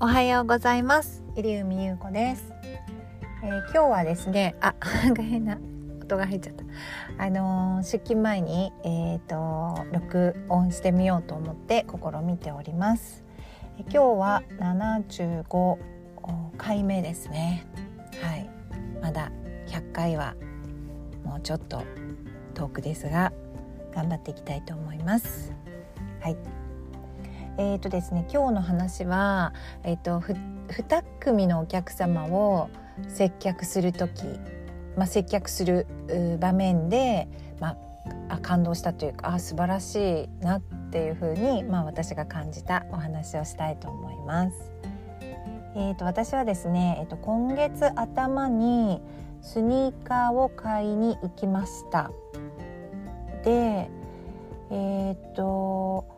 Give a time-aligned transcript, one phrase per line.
[0.00, 1.24] おはようございます。
[1.34, 2.52] 入海優子です、
[3.42, 4.76] えー、今日はですねあ
[5.18, 5.58] 変な。
[6.04, 6.64] 音が入っちゃった。
[7.24, 13.24] あのー、出勤前にえっ、ー、と録音してみようと思って試みております、
[13.76, 15.76] え今日は75
[16.56, 17.66] 回目ですね。
[18.22, 18.48] はい。
[19.02, 19.32] まだ
[19.66, 20.36] 100回は
[21.24, 21.82] もうちょっと
[22.54, 23.32] 遠くですが
[23.92, 25.52] 頑張っていきたいと思います。
[26.20, 26.36] はい。
[27.60, 30.32] えーとですね、今日の話は、えーと、と
[30.74, 32.70] 2組のお客様を
[33.08, 34.22] 接客する時、
[34.96, 35.88] まあ、接客する
[36.40, 37.26] 場面で、
[37.58, 37.76] ま
[38.28, 40.60] あ、感動したというかあ素晴らしいなっ
[40.92, 44.70] ていうふうに、まあ、私が感じたお話をしたいと思います。
[45.74, 49.02] えーと、私はですね、えーと、と今月頭に
[49.42, 52.12] スニーカーを買いに行きました。
[53.42, 53.90] で
[54.70, 56.17] えっ、ー、と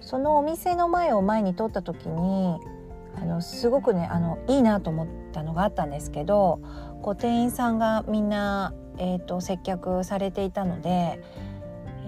[0.00, 2.58] そのお店の前を前に通った時に
[3.16, 6.60] あのすごくねあのいいなと思ったのがあったんですけど
[7.02, 11.22] こう店員さんがみんな、えーと、接客されていたので、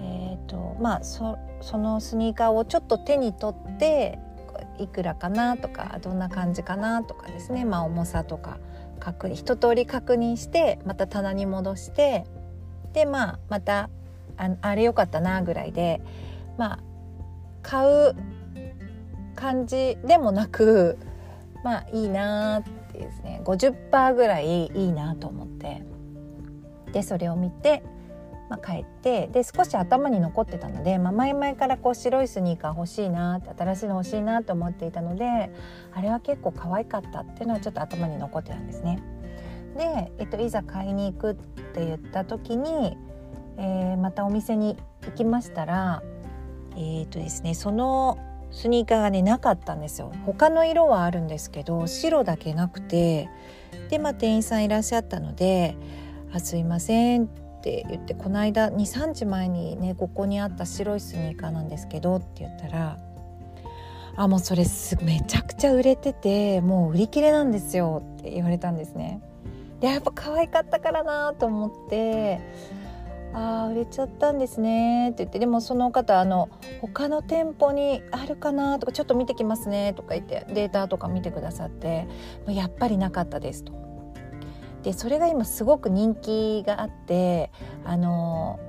[0.01, 4.19] えーとまあ、そそのスニーカーをちょっと手に取って
[4.79, 8.59] いくらかなとかどんな感じかなとかですね、まあ、重さとか
[8.99, 12.25] 確認一通り確認してまた棚に戻して
[12.93, 13.89] でまあまた
[14.37, 16.01] ああれよかったなぐらいで
[16.57, 16.79] まあ
[17.63, 18.15] 買う
[19.35, 20.97] 感じでもなく
[21.63, 25.83] まあいいなってですね50%ぐらいいいなと思って
[26.91, 27.83] でそれを見て、
[28.49, 35.51] まあ、帰ってで少し頭に残ってたので、まあ、前々からこう白いスニーカー欲しいな新しいの欲しいなと思っていたので
[35.93, 39.01] あれは結構可愛かったっていうのはちょっと頭に残ってたんですね。
[39.75, 41.35] で、えっと、いざ買いに行くっ
[41.73, 42.95] て言った時に、
[43.57, 46.03] えー、またお店に行きましたら
[46.75, 48.17] えーとですね、その
[48.53, 53.29] スニーカーがねなかったんですよ他の色はあるんですけど白だけなくて
[53.89, 55.75] でまあ店員さんいらっしゃったので
[56.31, 57.27] 「あすいません」っ
[57.61, 62.97] て言ってこの間23日前にねここにあった白いスニーカーなんですけどって言ったら
[64.15, 64.63] 「あもうそれ
[65.01, 69.21] めちゃくちゃ売れててもう売り切れなんですよ」って言われたんですね。
[69.79, 72.39] でやっぱ可愛かったからなと思って
[73.33, 76.49] ああ売れちゃったんですねって言ってでもその方あの
[76.81, 82.07] 他の店舗にあるかなとかちょっと見てきますねとか言ってデータとか見てくださって
[82.47, 83.73] やっぱりなかったですと。
[84.83, 87.51] でそれが今すごく人気があって
[87.85, 88.59] あの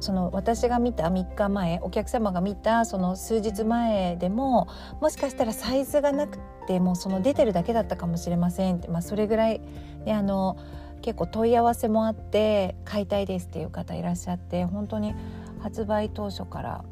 [0.00, 4.66] その私が見た3日前お客様が見たその数日前でも
[5.00, 9.60] もしかしたらサイズがなくてもうその出てるだけだったかもしれませんって、まあ、それぐらい、
[10.04, 10.56] ね、あの
[11.02, 15.14] 結構問い合わせもあって買いたいですっていう方いらっしゃって本当に
[15.60, 16.84] 発売当初から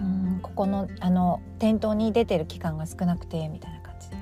[0.00, 4.16] うんここのあの店頭に出てる期間が少なくてみたいな感じで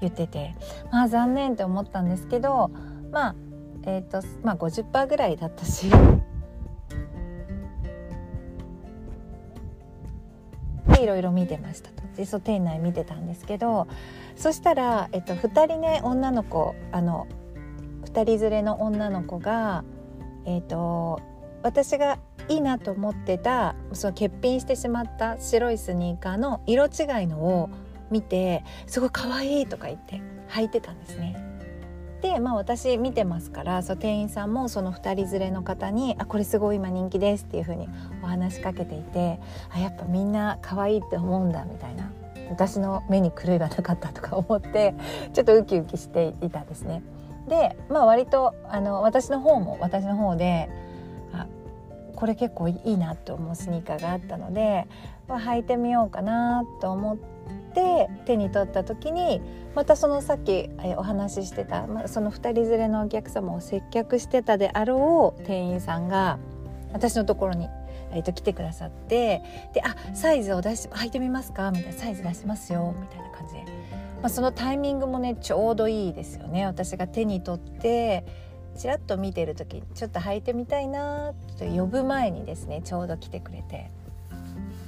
[0.00, 0.54] 言ってて
[0.90, 2.70] まあ残念って思ったんですけど
[3.12, 3.34] まあ
[3.84, 5.86] えっ、ー、とまあ50%ぐらいだったし。
[10.98, 13.86] いろいろ見てましたとでそう店内見てたんですけど
[14.34, 17.26] そしたら、えっと、2人ね女の子あの
[18.16, 19.84] 2人連れの女の子が、
[20.46, 21.20] えーと、
[21.62, 22.18] 私が
[22.48, 27.68] いいなと思ってたその欠品してしまった白いスニーカーの色違いのを
[28.10, 31.42] 見てすごい可愛いとか言って履いてたんですね。
[32.22, 37.88] でまあ私見てますからその店員さんもその2人連れの方に「あこれすごい今人気です」っていう風に
[38.22, 39.38] お話しかけていて
[39.70, 42.10] あやっぱみんな可愛いって思うんだみたいな
[42.48, 44.94] 私の目に狂いがなかったとか思って
[45.34, 47.02] ちょっとウキウキしていたんですね。
[47.48, 50.68] でまあ割とあの私の方も私の方で
[51.32, 51.46] あ
[52.14, 54.86] これ結構いいなと思うスニーカーがあったので、
[55.28, 57.16] まあ、履いてみようかなと思っ
[57.74, 59.40] て手に取った時に
[59.74, 66.38] またそのさっきお話ししてた、まあ、その2人連れのお客様を接客してたであろう店員さんが
[66.92, 67.68] 私のところに、
[68.12, 69.42] えー、と来てくださって
[69.74, 73.64] で「あサイズを出し履いてみますか?」みたいな「サイズ出しますよ」みたいな感じで
[74.22, 76.66] まあ、そのタイミングもねちょうどいいですよね。
[76.66, 78.24] 私が手に取って
[78.76, 83.90] ちらっと見てる時ちょっと履いてみたいなと呼ぶ前にですねちょうど来てくれて。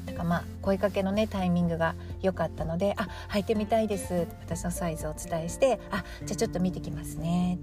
[0.06, 7.58] だからまあ声かけのねタイミングが良かったので「あ履いてみたいです」私のサイズをお伝えして「あじゃあちょっと見てきますね」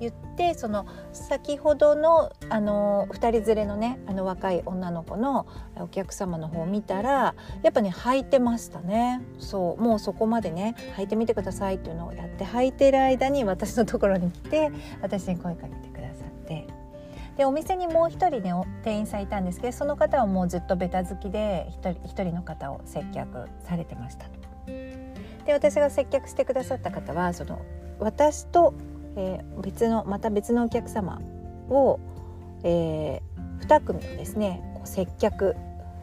[0.00, 5.46] 言ってその先ほどのあの2人連れのねあの若い女の子の
[5.76, 9.22] お客様の方を見たらやっぱね履いてましたね。
[9.38, 14.70] そうもうそこまでね履いてみてくださいっていうのをやって履いてる間に私のところに来て
[15.00, 16.66] 私に声かけてくださって。
[17.36, 18.52] でお店にもう一人ね
[18.84, 24.26] 店員さんいたんですけどその方はもうずっとベタ好きで一人一人の方を接客されてました
[25.44, 27.60] で私が接客してくださった方はその
[27.98, 28.74] 私と、
[29.16, 31.20] えー、別のまた別のお客様
[31.68, 32.00] を、
[32.62, 35.56] えー、2組をですねこう接客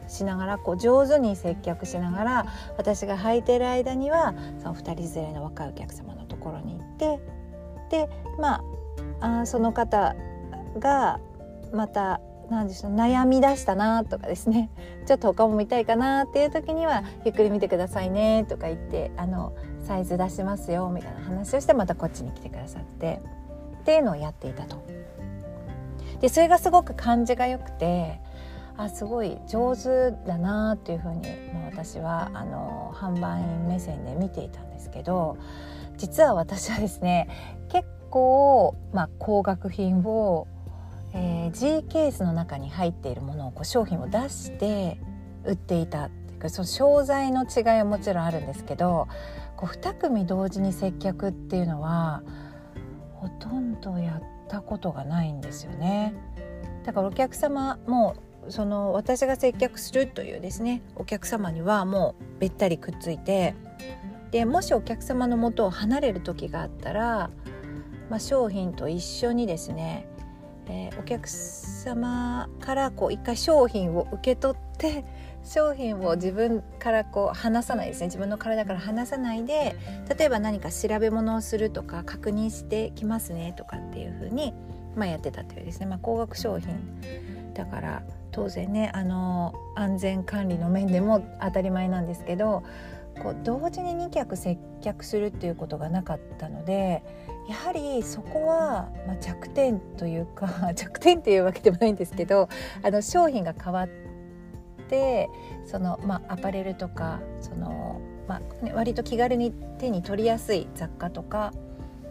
[0.08, 7.20] しながらこう上手に接客しながら私が履いてる間にはその2人連れの若いお客様のところに行って
[7.90, 8.62] でま
[9.20, 10.14] ああその方
[10.78, 11.20] が
[11.72, 12.20] また
[12.52, 14.70] 何でしょう悩み出したなとかですね
[15.06, 19.52] ちょっと他も見たいかなっていう時にはゆっくり見てくださいねとか言ってあの
[19.82, 23.20] サイズ出しますよみたいな話をしてまたこっちに来てくださって
[23.80, 24.76] っていうのをやっていたと。
[26.20, 28.20] でそれがすごく感じがよくて
[28.76, 31.22] あすごい上手だなっていうふうに、
[31.52, 35.36] まあ、私はあの販売員目線で見ていたんですけど
[35.96, 37.28] 実は私はですね
[37.68, 40.46] 結構、まあ、高額品を
[41.14, 44.98] えー、G ケースの中に入っているものをこう商品を出して
[45.44, 49.08] 売っていたっていうかその商材の違いはもちろんあるんですけど
[49.56, 52.22] こう2組同時に接客っていうのは
[53.14, 56.14] ほとんどやったことがないんですよね。
[56.84, 58.16] だからお客様も
[58.48, 63.54] その私が接客するというですねお客様にはもうべったりくっついて
[64.32, 67.30] でもしお客様のもとを離れる時があったら、
[68.10, 70.08] まあ、商品と一緒にですね
[70.68, 75.04] えー、お客様からこう一回商品を受け取って
[75.44, 78.06] 商品を自分からこう離さないですね。
[78.06, 79.76] 自分の体から離さないで
[80.16, 84.54] 例えば何か調べ物をするとか確認してきますねとかっていう風に
[84.96, 86.68] まあ、やってたというですね、まあ、高額商品
[87.54, 92.62] だから当然ねあの安全管理の面でも当たり前なんですけど
[93.20, 97.02] こう同時に2客接客するっていうことがなかったので
[97.48, 102.48] やはりそこは、まあ、弱点というか 弱点っていうわけでもないんですけど
[102.82, 103.88] あの商品が変わっ
[104.88, 105.28] て
[105.66, 111.52] その、まあ、アパレルとかその、まあね、割と気軽に手に取りやすい雑貨とか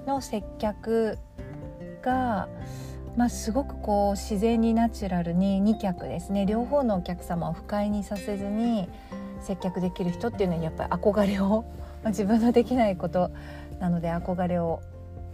[0.05, 1.17] の接客
[2.01, 2.49] が、
[3.15, 6.45] まあ、すごくこう自然にナチュラルに2客ですね。
[6.45, 8.89] 両方のお客様を不快にさせずに
[9.41, 11.65] 接客できる人っていうのにやっぱり憧れを、
[12.05, 13.31] 自分のできないこと
[13.79, 14.81] なので憧れを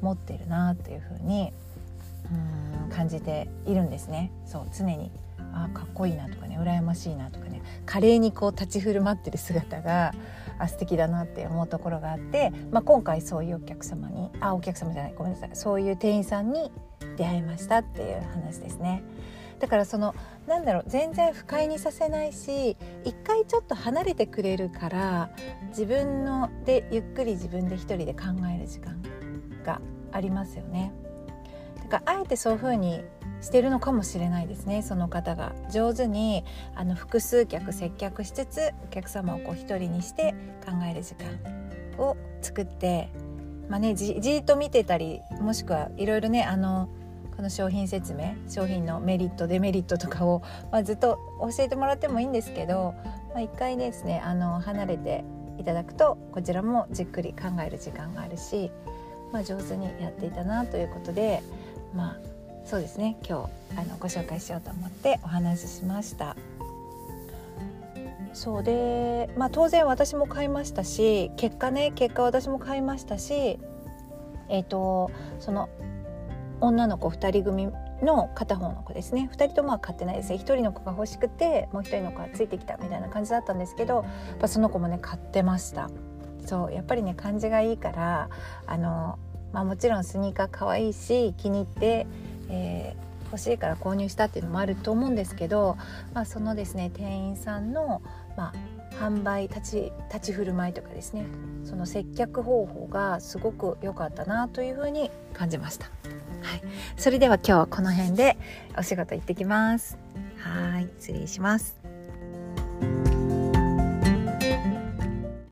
[0.02, 1.54] 持ってるなっていうふうに
[2.90, 4.32] 感じているんですね。
[4.46, 5.12] そう常に
[5.54, 10.14] あかっこいいなとかね羨ましいなとかね華麗にこう立ち振る舞ってる姿が
[10.60, 16.72] あ素敵だなって思うところがあって、まあ、今回そういうお客様にあお客様じゃないごめんなさいそういう店員さんに
[17.18, 19.04] 出会いましたっていう話ですね。
[19.60, 20.14] だからその
[20.48, 25.30] なんだろう全然不快にさせないし一回ちょっと離れてくれるから
[25.70, 29.02] 自分のでゆっくり自分で一人で考える時間
[29.64, 29.82] が
[30.12, 30.94] ありますよね。
[31.90, 33.02] だからあえてそういう風に
[33.42, 36.44] してるのかもしれないですねその方が上手に
[36.76, 40.34] あの複数客接客しつつお客様をこう一人にして
[40.66, 41.28] 考える時間
[41.98, 43.10] を作って
[43.70, 46.90] まあねじじっと見てたりもしくはいろいろねあの
[47.38, 50.42] この商品説明商品のメリットデメリットとかを、
[50.72, 52.96] まあ、ずっと教えてもらってもいいんですけど、
[53.30, 55.24] まあ、一回ですねあの離れて
[55.60, 58.72] いただくとこちらもじっくり考える時間があるし、
[59.32, 61.44] まあ、上手にやっていたなということで
[61.96, 62.18] まあ
[62.66, 66.36] そうですね今日あのご紹介しようと思ってお話ししました。
[68.34, 73.58] そうで、まあ、当然私も買いましたし結果ね結果私も買いましたし
[74.48, 75.10] えっ、ー、と
[75.40, 75.70] その
[76.62, 77.70] 女の子2人組
[78.02, 79.30] の片方の子ですね。
[79.32, 80.30] 2人ともは買ってないです。
[80.30, 84.02] ね1人の子が欲しくてもう1人の子がついてきたみたいな感じだったんですけどや
[84.36, 85.90] っぱその子もね買ってました。
[86.46, 88.30] そうやっぱりね感じがいいから
[88.66, 89.20] あの、
[89.52, 92.08] まあ、もちろんスニーカー可愛いし気に入って、
[92.50, 95.78] えー、欲しいから購入したっていうのもあると思うんですけど、
[96.14, 98.02] まあ、そのですね店員さんの、
[98.38, 101.26] まあ、販売立ち立ち振る舞いとかですね
[101.66, 105.88] その接客方法がすごく良かったなというふうに感じました。
[106.42, 106.62] はい、
[106.96, 108.38] それでは今日はこの辺で
[108.78, 109.98] お仕事行ってきます。
[110.38, 111.87] はい、失礼します。